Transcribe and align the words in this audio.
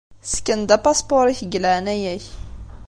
Ssken-d 0.27 0.69
apaspuṛ-ik 0.75 1.39
deg 1.45 1.59
leɛnaya-k. 1.63 2.25